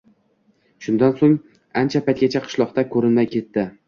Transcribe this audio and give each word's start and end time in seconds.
Shundan 0.85 1.11
so`ng 1.19 1.35
ancha 1.81 2.01
paytgacha 2.07 2.41
qishloqda 2.47 2.85
ko`rinmay 2.95 3.29
ketdi 3.35 3.67